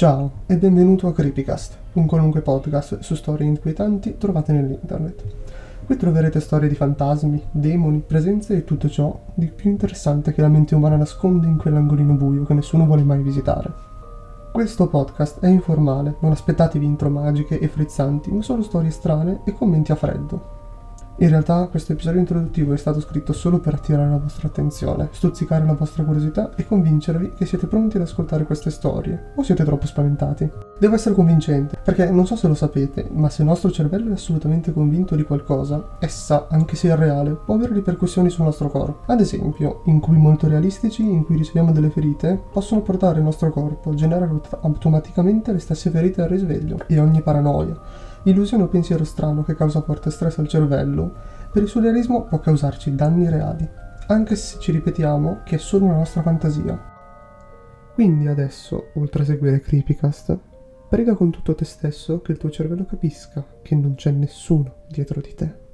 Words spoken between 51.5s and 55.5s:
per il surrealismo può causarci danni reali, anche se ci ripetiamo